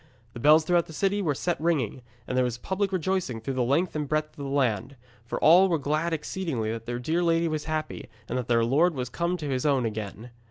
The 0.33 0.39
bells 0.39 0.65
throughout 0.65 0.87
the 0.87 0.93
city 0.93 1.21
were 1.21 1.35
set 1.35 1.61
ringing, 1.61 2.01
and 2.25 2.35
there 2.35 2.43
was 2.43 2.57
public 2.57 2.91
rejoicing 2.91 3.39
through 3.39 3.53
the 3.53 3.61
length 3.61 3.95
and 3.95 4.09
breadth 4.09 4.29
of 4.31 4.37
the 4.43 4.49
land, 4.49 4.95
for 5.27 5.39
all 5.43 5.69
were 5.69 5.77
glad 5.77 6.11
exceedingly 6.11 6.71
that 6.71 6.87
their 6.87 6.97
dear 6.97 7.21
lady 7.21 7.47
was 7.47 7.65
happy, 7.65 8.09
and 8.27 8.35
that 8.35 8.47
their 8.47 8.65
lord 8.65 8.95
was 8.95 9.09
come 9.09 9.37
to 9.37 9.49
his 9.49 9.63
own 9.63 9.85
again. 9.85 10.31